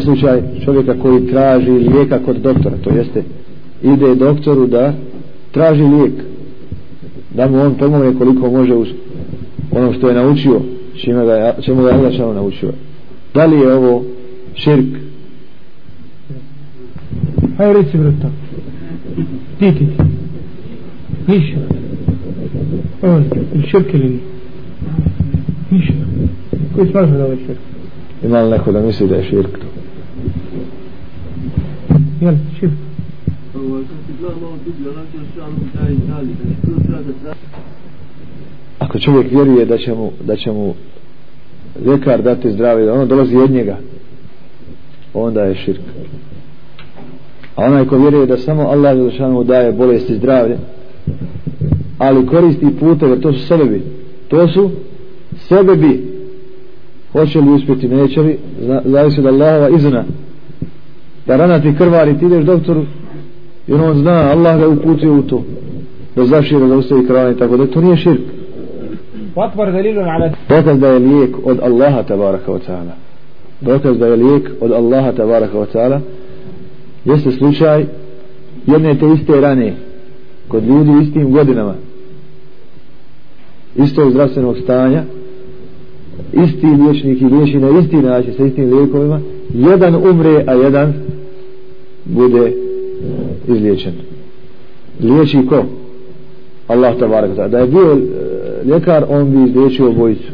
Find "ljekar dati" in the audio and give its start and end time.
41.86-42.52